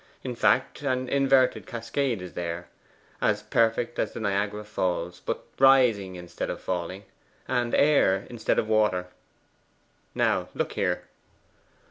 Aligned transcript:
In 0.23 0.33
fact, 0.33 0.81
an 0.81 1.07
inverted 1.07 1.67
cascade 1.67 2.23
is 2.23 2.33
there 2.33 2.69
as 3.21 3.43
perfect 3.43 3.99
as 3.99 4.13
the 4.13 4.19
Niagara 4.19 4.63
Falls 4.63 5.21
but 5.23 5.43
rising 5.59 6.15
instead 6.15 6.49
of 6.49 6.59
falling, 6.59 7.03
and 7.47 7.75
air 7.75 8.25
instead 8.27 8.57
of 8.57 8.67
water. 8.67 9.09
Now 10.15 10.49
look 10.55 10.71
here. 10.73 11.03